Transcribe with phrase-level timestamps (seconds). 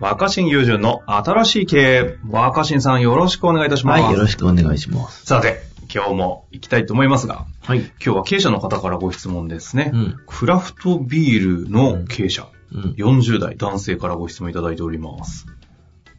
[0.00, 2.18] 若新雄純の新しい経営。
[2.28, 4.02] 若新さんよろしくお願いいたします。
[4.02, 5.24] はい、よろしくお願いします。
[5.24, 5.62] さて、
[5.92, 7.78] 今日も行きたいと思いますが、はい。
[7.78, 9.92] 今日は経営者の方からご質問ですね。
[9.94, 12.80] うんクラフトビールの経営者、うん。
[12.98, 15.46] 40代男性からご質問いただいております。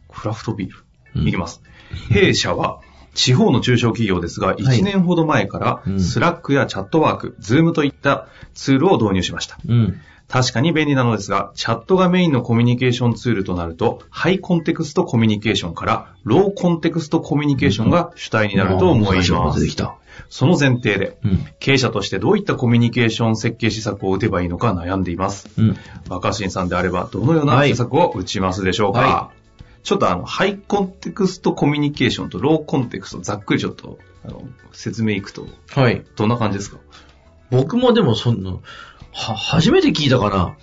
[0.08, 0.76] クラフトビール？
[1.16, 1.60] うんいきます。
[2.08, 2.80] 弊社は、
[3.14, 9.58] 地方の中小企業ですが、1年ほど前からう、ん Slack や Chatwork、Zoom といったツールを導入しました。
[9.66, 10.00] うん。
[10.28, 19.76] 確かに便利なのですが、チャットがメインのコミュニケーションツールとなると、ハイコンテクストコミュニケーションから、ローコンテクストコミュニケーションが主体になると思います。
[20.28, 21.46] その前提で、うん。
[21.60, 25.48] 経営者としてどういったコミュニケーション設計施策を打てばいいのか悩んでいます。
[25.58, 25.76] うん。
[26.08, 29.30] 若新さんであれば、どのようなはい施策を打ちますでしょうか、は
[29.84, 36.04] ちょっとあの、ハイコンテクストコミュニケーションとローコンテクスト、ざっくりちょっと、あの、説明いくと、はい。
[36.16, 36.78] どんな感じですか？
[37.50, 38.54] 僕もでもそんな、
[39.16, 40.56] は、初めて聞いたかな。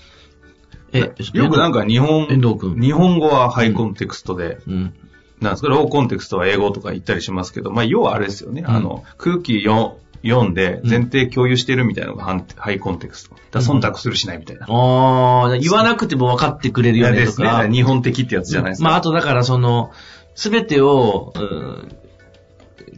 [0.94, 2.80] え、よくなんか日本、遠藤君。
[2.80, 4.94] 日本語はハイコンテクストで、うん。
[5.42, 8.64] なんですか、ローコンテクストは英語とか言ったりしますけど、まあ、要はあれですよね。
[8.66, 13.36] あの、空気読読んで前提共有してるみたいなのがハンハイコンテクスト。
[13.52, 14.66] だ忖度するしないみたいな。
[14.70, 17.68] ああ、言わなくても分かってくれるいよねとやですねか。。
[17.68, 18.88] 日本的ってやつじゃないですか。
[18.88, 19.92] まあ、あとだからその、
[20.36, 21.96] すべてを、うん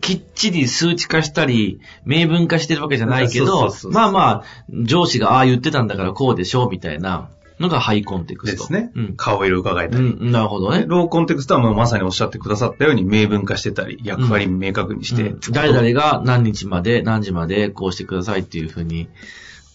[0.05, 8.61] きっちり数値化したり、明文化してるわけじゃないけどまあまあ、上司がああ言ってたんだからこうでしょうみたいなのがハイコンテクスト。
[8.61, 8.91] ですね。
[8.95, 9.15] うん。
[9.15, 10.03] 顔色伺えたり。
[10.03, 10.85] うん、なるほどね。
[10.87, 15.29] ローコンテクストはもうまさにおっしゃってくださったように明文化してたり、役割明確にして。
[15.29, 19.09] うん誰々が何日まで、何時までこうしてくださいっていうふうに、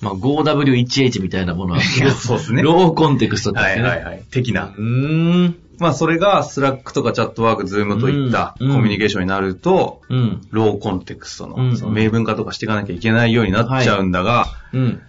[0.01, 2.63] まあ 5W1H みたいなものは、そうですね。
[2.63, 3.83] ローコンテクストってはい。
[3.83, 4.23] はいはい。
[4.31, 4.73] 的な。
[4.77, 5.57] うーん。
[5.81, 10.47] まあそれが Slack とか Chatwork、Zoom といったコうんミュニケーションになると、うん。
[10.51, 15.03] ローコンテクストうんのその明文化とかしていかなきゃいけないようになっちゃうんだが、うん。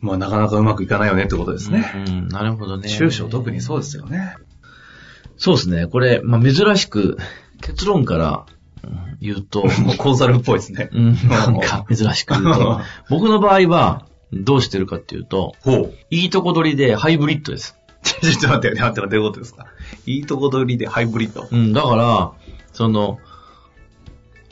[0.00, 1.90] まあなかなかうまくいかないよねってことですね。
[2.08, 2.28] うん。
[2.28, 2.88] なるほどね。
[2.88, 4.36] 中小特にそうですよね。
[5.36, 5.86] そうですね。
[5.86, 7.16] これ、まあ珍しく、
[7.60, 8.46] 結論から
[8.82, 10.90] うん言うと、もうコンサルっぽいですね。
[10.92, 15.94] うん、 なんか珍しく言うと、 僕の場合は、どうしてるかっていうと、ほう。
[16.10, 17.78] いいとこ取りでハイブリッドです。
[18.04, 19.66] ちょっと待って、待って、待って、どういうことですか？
[20.06, 21.48] いいとこ取りでハイブリッド？
[21.50, 22.32] うん、だから、
[22.72, 23.18] その、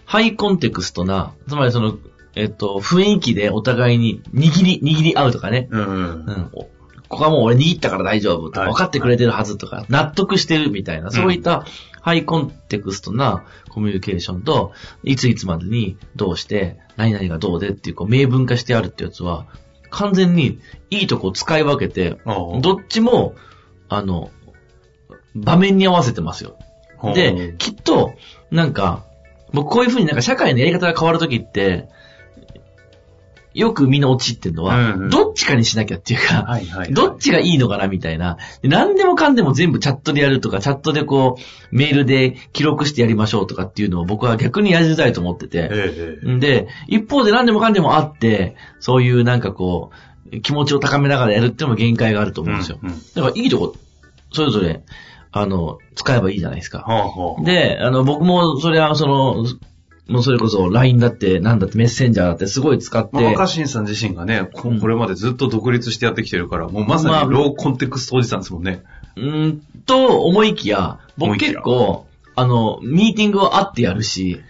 [0.04, 1.96] ハイコンテクストな、つまりその、
[2.34, 5.68] えっと、雰囲気でお互いに握り、握り合うとかね。
[5.70, 5.84] うん。
[5.84, 6.50] うん。
[6.52, 6.68] お
[7.08, 11.66] ここはもう俺握ったから大丈夫とか、はい分かってくれてるはずとか、納得してるみたいな、そういった
[12.00, 19.46] ハイコンテクストなコミュニケーションと、いついつまでにどうして、何々がどうでっていう、こう、明文化してあるってやつは、
[19.92, 20.58] 完全に
[20.90, 22.16] いいとこを使い分けて、
[22.60, 23.34] どっちも、
[23.88, 24.30] あの、
[25.34, 26.56] 場面に合わせてますよ。
[27.14, 28.14] で、きっと、
[28.50, 29.04] なんか、
[29.52, 31.88] 僕こういうふうになんか社会のやり方が変わるときって、
[33.54, 36.94] よくみんな陥ってるのは、うんうんどっちかにしなきゃっていうか、はいはいはい。
[36.94, 38.38] どっちがいいのかなみたいな。
[38.62, 45.68] で何でもかんでも全部チャットでやるとか、チャットでこう、メールで記録してやりましょうとかっていうのを僕は逆にやりづらいと思ってて。
[45.72, 49.90] えで、一方で何でもかんでもあって、そういうなんかこ
[50.30, 52.78] う、気持ちを高めながらやるっていうのも限界があると思うんですよ。
[52.82, 53.74] うんうんだからいいとこ、
[54.32, 54.82] それぞれ、
[55.30, 56.80] あの、使えばいいじゃないですか。
[56.80, 57.44] ほうほう。
[57.44, 59.46] で、あの、僕も、それは、その、
[60.08, 68.82] もうそれこそ LINE だって、なんだってメッセンジャーだってすごい使って、まあ、若新さん自身がね、これまでずっと独立してやってきてるから、もうまさまあにローコンテクストおじさんですもんね。
[69.16, 74.40] うーん、と思いきや、僕結構、あの、ミーティングは会ってやるし、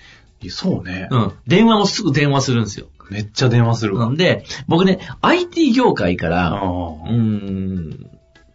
[0.48, 1.08] そうね。
[1.10, 2.86] うん、電話もすぐ電話するんですよ。
[3.10, 4.06] めっちゃ電話するわ。
[4.06, 8.10] なんで、僕ね、IT 業界から、あうーん、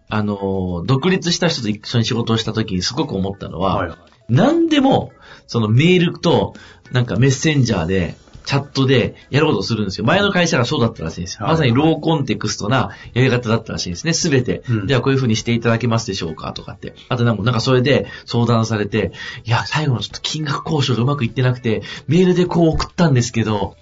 [0.10, 3.98] あの、独立した人と一緒に仕事をした時にすごく思ったのは、あはい。
[4.30, 5.12] 何でも、
[5.48, 6.54] そのメールと、
[6.92, 8.16] なんかメッセンジャーで、
[8.46, 10.06] チャットでやろうとするんですよ。
[10.06, 11.44] 前の会社がそうだったらしいんですよ。
[11.44, 14.14] はいまさにローコンテクストなやり方だったらしいんですね。
[14.14, 14.64] すべて。
[14.70, 16.96] うんではこういう風にしていただけますでしょうかとかって。
[17.10, 19.12] あとなんかなんかそれで相談されて、
[19.44, 23.76] いや、最後のちょっと金額交渉がうまくいってなくて、メールでこう送ったんですけど、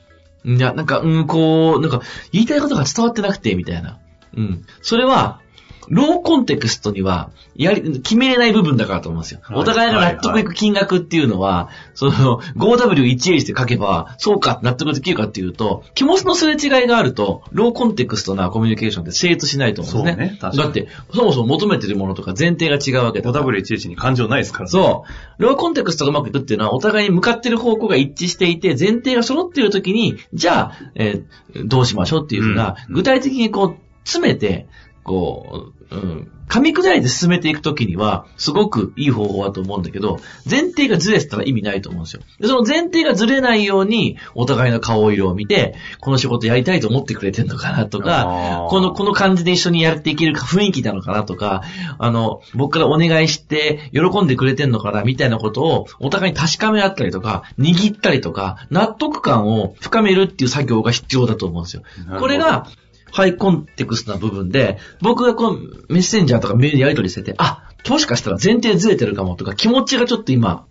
[0.46, 2.02] いや、なんか、うん、こう、なんか、
[2.32, 4.00] 言いたいことが伝わってなくて、みたいな。
[4.38, 4.66] うん。
[4.84, 5.42] それは、
[5.90, 9.40] ローコンテクストには、やり、決めれない部分だからと思うんですよ。
[9.44, 20.38] はいお互いが納得いく金額っていうのは、その、5W1H で書けば、そうか、納得できるかっていうと、気持ちのすれ違いがあると、ローコンテクストなコミュニケーションって成立しないと思うんですね。
[20.40, 23.46] そうねだって、そもそも求めてるものとか前提が違うわけだから。
[23.46, 24.72] 5W11 に感情ないですからね。
[24.72, 25.06] そ
[25.40, 25.42] う。
[25.42, 34.68] ローコンテクストがうまくいくっていうのは、お互いに向かってる方向が一致していて、前提が揃っているときに、じゃあ、えーどうしましょうっていうふうな、うん具体的にこう、詰めて、
[35.06, 40.20] こう、うん、噛み砕いて進めていくときには、すごくいい方法だと思うんだけど、
[40.50, 42.24] 前提がずれてたら意味ないと思うんですよ。
[42.40, 51.62] で、その前提がずれないように、お互いの顔色を見て、この仕事やりたいと思ってくれてんのかなとかこの、この感じで一緒にやっていけるか雰囲気なのかなとか、
[52.00, 61.84] あの、僕からお願いして、喜んでくれてんのかなみたいなことを、お互いに確かめ合ったりとか、握ったりとか、納得感を深めるっていう作業が必要だと思うんですよ。
[62.20, 62.68] これが、
[63.12, 70.66] ハイコンテクストな部分で、僕がこう、メッセンジャーとかメールでやり取りしてて、あ、もしかしたら前提ずれてるかもとか、気持ちがちょっと今、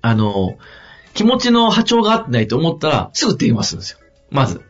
[0.00, 0.58] あの、
[1.14, 3.98] 気持ちの波長が合ってないと思ったら、すぐ電話するんですよ。
[4.30, 4.60] まず。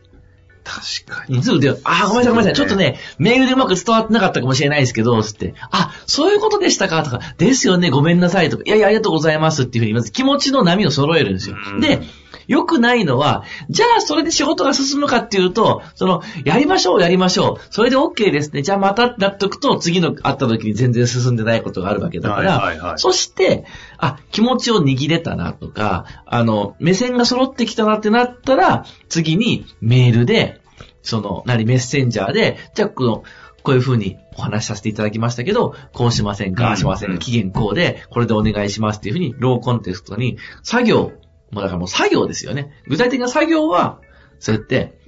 [0.63, 1.43] 確かに。
[1.43, 2.53] すぐ電話、あ、ごめんなさいごめんなさい。
[2.55, 11.81] ちょっとね、メールでうまく伝わってなかったかもしれないですけど、つって、あ、そういうことでしたかとか、ですよね、ごめんなさいとか、いやいや、ありがとうございますっていうふうに、まず気持ちの波を揃えるんですようん。
[11.81, 12.01] で、
[12.47, 17.73] 良くないのは、じゃあそれで仕事が進むかっていうと、その、やりましょう、やりましょう。
[17.73, 18.61] それで OK ですね。
[18.61, 23.65] じゃあまたなっとくと、次の会った時に全然進んでないことがあるわけだから、はいはいはいそして、
[23.97, 30.61] あ、気持ちを握れたなとか、あの、目線が揃ってきたなってなったら、次にメールで、
[31.01, 33.23] その、なりメッセンジャーで、じゃあこの、
[33.63, 41.11] こういう風にお話しさせていただきましたけど、こうしませんか、しません期限こうで、これでお願いしますっていう風に、ローコンテストに、作業、
[41.53, 42.71] もうだからもう作業ですよね。
[42.87, 43.99] 具体的な作業は、
[44.39, 44.99] そうやって、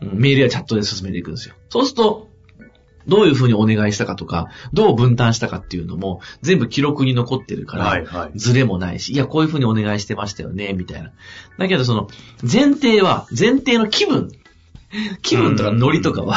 [0.00, 1.54] うんメールやチャットで進めていくんですよ。
[1.68, 2.30] そうすると、
[3.06, 8.38] どういう風にお願いしたかとか、どう分担したかっていうのも、全部記録に残ってるから、はいはい。
[8.38, 11.12] ズレもないし、いや、こういう風にお願いしてましたよね、みたいな。
[11.58, 12.08] だけど、その、
[12.42, 14.30] 前提は、前提の気分。
[15.22, 16.36] 気分とかノリとかは、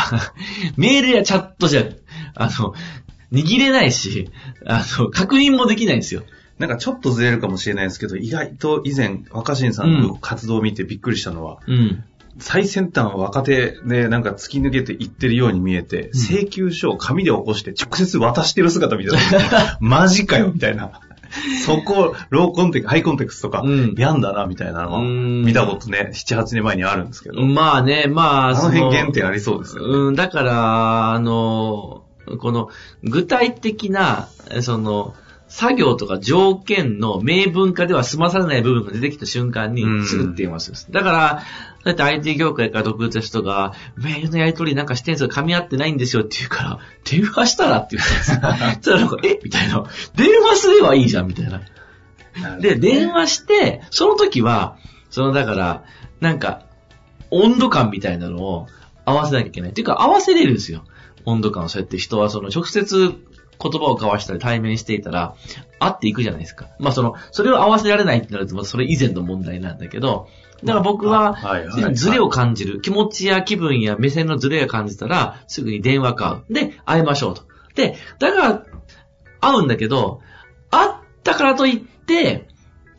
[0.77, 1.85] メールやチャットじゃ、
[2.35, 2.73] あの、
[3.31, 4.29] 握れないし、
[4.65, 6.23] あの、確認もできないんですよ。
[6.63, 12.03] なんかちょっとずれるかもしれないですけど、意外と以前、若新さんの活動を見てびっくりしたのは、うん。
[12.39, 19.49] 最先端は若手でなんか突き抜けていってるように見えて、請求書を紙で起こして直接渡してる姿見た時に
[19.81, 21.01] マジかよみたいな。
[21.65, 27.41] そこ、ローコンテクハイコンテクストとかうん、やんだなみたいなのは、うん見たことね、7、8年前にあるんですけど。
[27.41, 29.93] まあね、まあ、あのそ辺原点ありそうですよね。
[29.93, 32.03] うん、だから、あの、
[32.39, 32.69] この、
[33.03, 34.29] 具体的な、
[34.61, 35.15] その、
[35.53, 40.91] 作業とか条件の明文化では済まされない部分が出てきた瞬間にうんすぐ電話するんです。
[40.91, 41.43] だから、
[41.85, 48.37] だって IT 業界から独立した人が、メールのやり取りなんかしてんすよ、噛み合ってないんですよって言うから、 電話したらって言ったんですよ。
[48.41, 49.39] そしたらなんか、え？
[49.43, 49.83] みたいな。
[50.15, 51.61] 電話すればいいじゃん、みたいな。
[52.57, 54.77] で、電話して、その時は、
[55.11, 55.83] そのだから、
[56.19, 56.63] なんか、
[57.29, 58.67] 温度感みたいなのを
[59.05, 59.69] 合わせなきゃいけない。
[59.69, 60.83] っていうか、合わせれるんですよ。
[61.25, 63.13] 温度感をそうやって人はその直接
[63.61, 65.35] 言葉を交わしたり対面していたら、
[65.79, 66.67] 会っていくじゃないですか。
[66.79, 70.27] まあその、それを合わせられないってなると、まあそれ以前の問題なんだけど、
[70.63, 71.35] だから僕は、
[71.93, 72.81] ズレを感じる。
[72.81, 76.53] 気持ちや気分や目線のズレを感じたら、すぐに電話買う。
[76.53, 77.43] で、会いましょうと。
[77.75, 78.65] で、だから、
[79.41, 80.21] 会うんだけど、
[80.71, 80.91] 会っ
[81.23, 82.47] たからといって、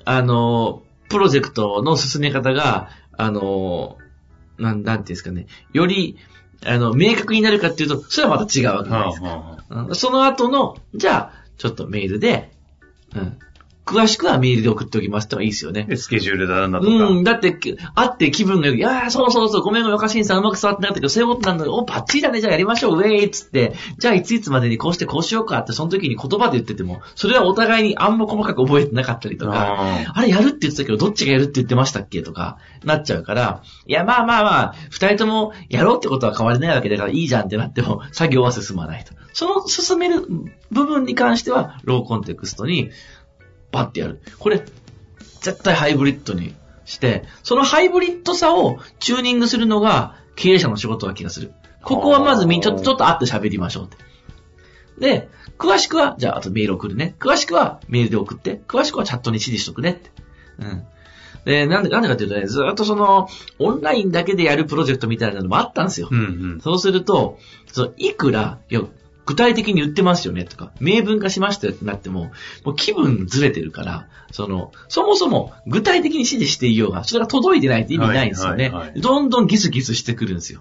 [0.05, 3.97] あの、プロジェクトの進め方が、あの、
[4.59, 6.19] なん、なんていうんですかね、より、
[6.67, 12.53] あの、明確になるかっていうと、それはまた違うわけじゃないですその後の、じゃあ、ちょっとメールで、
[13.15, 13.39] うん。
[13.85, 15.85] 詳しくはメールで送っておきますってのがいいですよね。
[15.85, 16.93] で、スケジュールだなんだとか。
[16.93, 17.77] うん、だって、会
[18.07, 21.75] って気分がよく、いやーそうそうそう、ごめんごめん、若新さんうまく伝わってなかったけど、そういうことなんだよ。
[21.75, 39.13] お、バッチリだね、じゃあやりましょう、ウェイっつって、じゃあいついつまでにこうしてこうしようかって、その時に言葉で言ってても、それはお互いにあんま細かく覚えてなかったりとか、ああれやるって言ってたけど、どっちがやるって言ってましたっけとか、なっちゃうから、いや、まあまあまあ、二人ともやろうってことは変わりないわけだからいいじゃんってなっても、作業は進まないと。
[39.35, 40.27] その進める
[40.71, 42.91] 部分に関しては、ローコンテクストに、
[43.75, 44.21] バッてやる。
[44.39, 44.65] これ、
[45.41, 46.55] 絶対ハイブリッドに
[46.85, 51.53] して、そのハイブリッドさをチューニングするのが経営者の仕事な気がする。
[51.83, 53.97] ここはまずみんちょっと、ちょっと会って喋りましょうって。
[54.99, 55.29] で、
[55.59, 57.15] 詳しくは、じゃあ、あとメール送るね。
[57.19, 60.11] 詳しくはメールで送って、詳しくはチャットに指示しとくねって。
[60.59, 60.85] うん。
[61.45, 63.29] で、なんで、なんでかっていうとね、ずっとその、
[63.59, 66.09] オンラインだけでやるプロジェクトみたいなのもあったんですよ。
[66.11, 66.23] うんう
[66.57, 66.61] ん。
[66.63, 68.81] そうすると、そのいくら、いや、
[69.27, 72.33] 具体的に言ってますよねとか、明文化しましたよってなっても、
[72.65, 78.73] もう気分ずれてるから、その、そもそも具体的に指示していようが、それが届いてないって意味ないんですよね。
[78.97, 80.61] どんどんギスギスしてくるんですよ。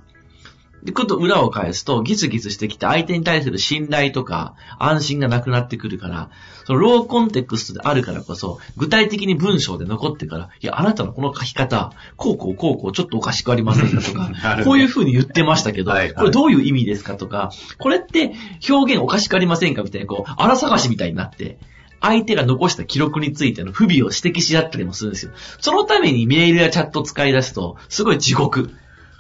[0.84, 6.30] で、こと裏を返すと、ギスギスしてきて相手に対する信頼とか安心がなくなってくるから、
[6.66, 14.32] そのローコンテクストであるからこそ、具体的に文章で残ってから、いや、あなたのこの書き方、こうこうこうこう、ちょっとおかしくありませんかとか
[14.64, 18.34] こういう風に言ってましたけど、はいはいこれどういう意味ですかとか、これって
[18.70, 21.58] 表現おかしくありませんかみたいな、こう、荒探しみたいになって、
[22.02, 25.32] 相手が残した記録についての不備を指摘し合ったりもするんですよ。
[25.60, 28.72] そのためにメールやチャットを使い出すと、すごい地獄。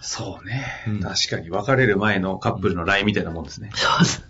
[0.06, 3.72] そうね、うん確かに別れる前のカップルの LINE みたいなもんですね。
[3.74, 4.24] そうです。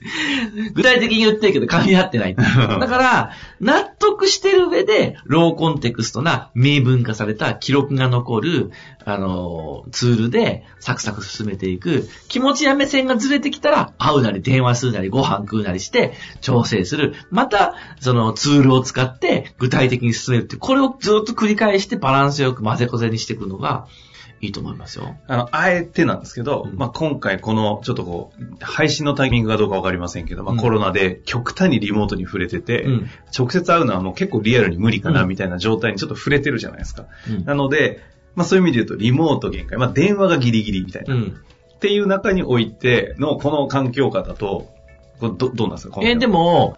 [0.73, 2.35] 具体的に言ってるけど噛み合ってない。
[2.37, 8.71] だから、納得してる上で、ローコンテクストな明文化された記録が残る、
[9.03, 12.07] あの、ツールでサクサク進めていく。
[12.27, 17.15] 気持ちや目線がずれてきたら、会うなり電話するなりご飯食うなりして調整する。
[17.31, 20.55] また、そのツールを使って具体的に進めるって。
[20.55, 23.87] これをずっと繰り返してバランスよく混ぜこぜにしていくのが
[24.41, 25.15] いいと思いますよ。
[25.27, 26.77] あの、あえてなんですけど、うん。
[26.77, 30.59] まあ、今回この、ちょっとこう、配信のタイミングがどうかわかりませんけど、まあ、うん。
[30.59, 33.09] コロナで極端にリモートに触れてて、うん。
[33.37, 35.29] 直接会うのはもう結構リアルに無理かな、うん。
[35.29, 37.05] みたいな状態にちょっと触れてるじゃないですか。
[37.29, 37.45] うん。
[37.45, 38.01] なので、
[38.35, 41.37] まあ、そういう意味で言うと、リモート限界、まあ、電話がギリギリみたいな、っうん。
[41.79, 44.67] ていう中においての、この環境下だと、
[45.21, 45.99] ど、どうなんですか？
[46.01, 46.75] えーでも、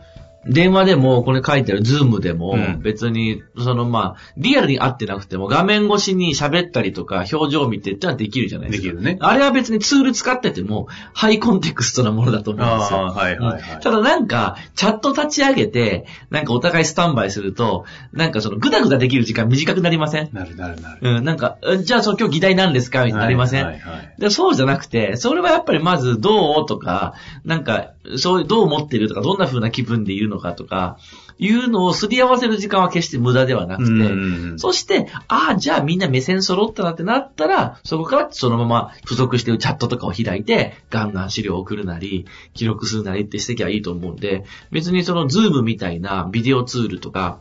[0.47, 8.83] 電話でも、これ書いてある Zoom でもうん、別に、そのまあ、リアルに会ってなくても、画面越しに喋ったりとか、表情を見てってのはできるじゃないでか。
[8.83, 9.17] ですきるね。
[9.21, 12.99] あれは別にツール使ってても、ハイコンテクストなものだと思うんですよ。
[12.99, 13.61] はいはいはい。
[13.75, 20.29] うんただなんか、チャット立ち上げて、なんかお互いスタンバイすると、なんかそのグダグダできる時間短くなりません？
[20.31, 20.99] なるなるなる。
[21.01, 23.03] うん、なんか、えじゃあその今日議題なんですか？
[23.05, 26.65] みたいになりません、はいはいはいでそうじゃなくて、それはやっぱりまずどう？
[26.65, 30.97] とか、なんか、そういう、どう思ってるとか、どんな風な気分でいるのかとか、
[31.37, 33.83] いうのをすり合わせる時間は決して無駄ではなく
[34.53, 47.39] て、そして、ああ、じゃあみんな目線揃ったなってなったら、そこからそのまま付属してるチャットとかを開いて、ガンガン資料を送るなり、記録するなりってしていけばいいと思うんで、別にその Zoom みたいなビデオツールとか、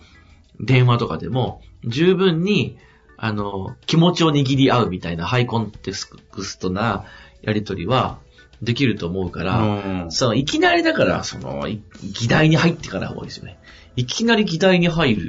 [0.61, 2.77] 電話とかでも、十分に、
[3.17, 7.05] あの、気持ちを握り合うみたいなハイコンテクストな
[7.43, 8.19] やりとりは
[8.65, 13.59] できると思うから、うんそのいきなりだから、その、い議題に入ってから方がいいですよね。
[13.97, 15.23] いきなり議題に入る、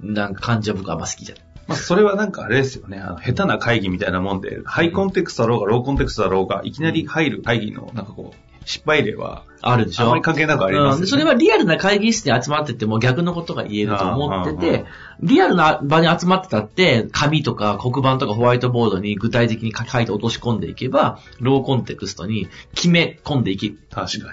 [0.00, 1.44] なんか感じは僕はあんま好きじゃない。
[1.68, 2.98] まあ、それはなんかあれですよね。
[2.98, 10.04] あの、下手な会議みたいなもんで、ハイコンテクストだろうが、ローコンテクストだろうが、いきなり入る会議の、なんかこう、失敗例は、あるでしょ？
[10.04, 14.84] あまり関係なくありますよね、うんでそれはリアルな会議室に集まってても逆のことが言えると思ってて、
[15.20, 24.32] リアルな場に集まってたって、紙とか黒板とかホワイトボードに具体的に書いて落とし込んでいけば、ローコンテクストに決め込んでいき、確か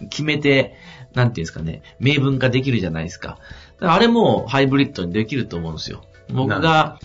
[0.00, 0.08] に。
[0.08, 0.74] 決めて、
[1.14, 3.38] なんていうんですかね、明文化できるじゃないですか。
[3.78, 6.04] だからあれもハイブリッドにできると思うんですよ。
[6.32, 6.98] 僕なが、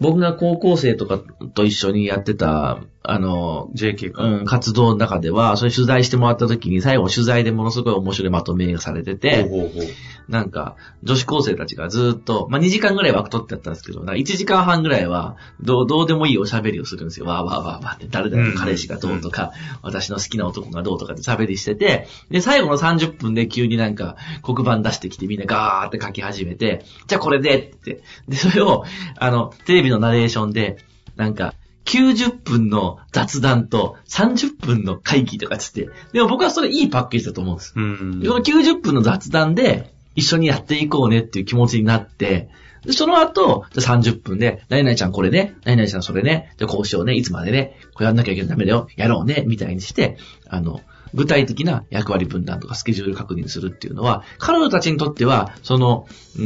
[0.00, 1.20] 僕が高校生とか
[1.54, 4.22] と一緒にやってた、あの、JK か。
[4.24, 9.84] うん、活動の中では、それ取材してもらった時に、最後取材でものすごい面白いまとめがされてて、ほうほうほう
[10.28, 17.26] なんか、女子高生たちがずっと、まあ、2時間ぐらい枠取ってやったんですけど、なんか1時間半ぐらいは、どう、どうでもいいおしゃべりをするんですよ。
[17.26, 19.52] わーわーわーわーって、誰々の彼氏がどうとか、
[19.82, 28.84] 私の好きな男がどうとかって喋りしてて、で、最後の30分で急になんか、黒板出してきてみんなガーって書き始めて、じゃあこれでって、で、それを、
[29.18, 30.76] あの、テレビのナレーションで、
[31.16, 31.54] なんか、
[31.90, 37.72] 90分の雑談と30分の会議とかつって、でも僕はそれいいパッケージだと思うんです。
[37.74, 38.20] うん。
[38.20, 42.48] でこの90分の雑談で一緒にやっていこうねっていう気持ちになって、
[42.84, 50.16] でその後、じゃあ30分で、何々ちゃんこれね、何々ちゃんそれね、でこうしようね、いつまでね、これやんなきゃいけないダメだよ、やろうね、みたいにして、
[50.48, 50.80] あの、
[51.14, 56.44] 具体的な役割分担とかスケジュール確認するっていうのは、彼女たちにとっては、その、うー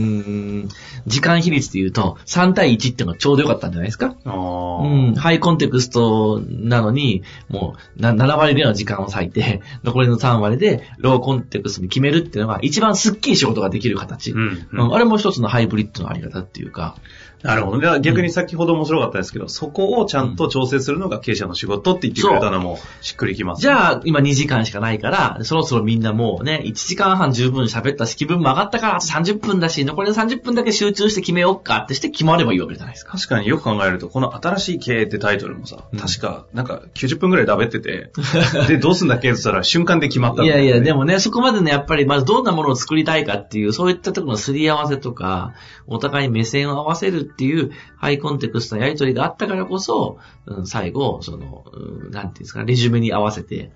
[0.64, 0.68] ん、
[1.06, 4.16] 時間比率で言うと、3対1っていうのがちょうどよかったんじゃないですか？
[4.82, 14.30] うん、ハイコンテクストなのに、もうな7割ぐらいの時間を割いて、 残りの3割でローコンテクストに決めるっていうのが一番スッキリ仕事ができる形。
[14.32, 16.96] うんうんうんあれも一つのハイブリッドのあり方っていうか、
[17.44, 18.00] なるほどね。
[18.00, 33.12] 逆に先ほど面白かったですけど、そこをちゃんと調整するのが経営者の仕事って言ってくれたのもしっくりきます、じゃあ今2時間しかないから、そろそろみんなもうね、1時間半十分喋ったし、気分も上がったからあと30分だし、残りの30分だけ集中して決めようかってして決まればいいわけじゃないですか。
[33.12, 35.98] 確かによく考えると、この新しい経営ってタイトルもさ、うん。
[35.98, 38.10] 確か、なんか90分くらいでべってて、
[38.68, 40.48] で、どうすんだっけって言ったら瞬間で決まったね。
[40.48, 45.52] いやいや、でもね、そこまでね、やっぱり、まずどんなものを作りたいかっていう、そういったところのすり合わせとか、
[45.86, 53.72] お互いに目線を合わせるっていう、ハイコンテクストのやりとりがあったからこそ、うん、最後、その、うんなんていうんですか、レジュメに合わせて、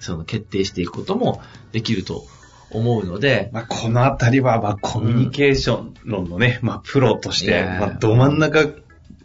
[0.00, 1.40] その、決定していくことも
[1.72, 2.24] できると
[2.70, 8.66] 思うので、まあ、このあたりは、まあ、コミュニケーション論のね、まあ、プロとして、まあ、ど真ん中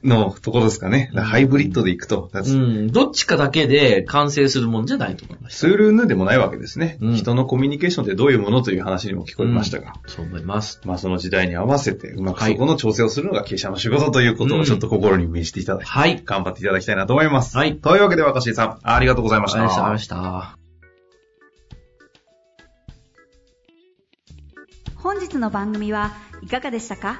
[0.03, 1.11] のところですかね。
[1.15, 2.29] ハイブリッドでいくと。
[2.33, 2.91] うん。
[2.91, 5.59] どっちかだけで完成するもんじゃないと思いました。
[5.59, 9.93] ツールヌでもないわけですね、うん人のコミュニケーションってどういうものという話にも聞こえましたが。
[10.07, 10.81] そう思います。
[10.85, 16.21] まあその時代に合わせてうまくはいそこの調整をするのが経営者の仕事ということうんをちょっと心に銘じていただいて、はい。
[16.25, 17.57] 頑張っていただきたいなと思います。
[17.57, 19.59] はいというわけで若新さん、ありがとうございました。
[19.59, 20.57] ありがとうございました。
[24.95, 27.19] 本日の番組はいかがでしたか？